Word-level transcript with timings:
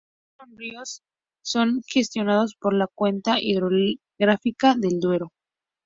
Todos 0.35 0.47
estos 0.49 0.57
ríos 0.57 1.01
son 1.43 1.83
gestionados 1.85 2.55
por 2.59 2.73
la 2.73 2.87
Cuenca 2.87 3.35
Hidrográfica 3.39 4.73
del 4.75 4.99
Duero. 4.99 5.31